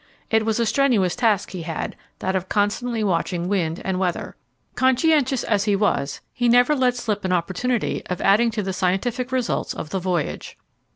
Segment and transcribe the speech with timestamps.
[0.31, 4.35] It was a strenuous task he had, that of constantly watching wind and weather.
[4.73, 9.31] Conscientious as he was, he never let slip an opportunity of adding to the scientific
[9.31, 10.57] results of the voyage.